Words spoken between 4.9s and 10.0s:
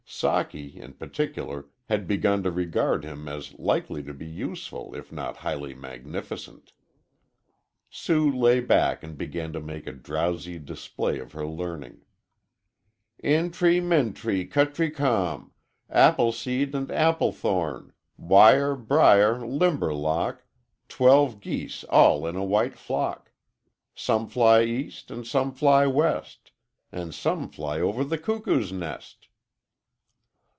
if not highly magnificent. Sue lay back and began to make a